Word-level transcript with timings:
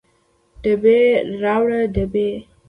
ډبې 0.61 0.99
راوړه 1.41 1.81
ډبې 1.95 2.29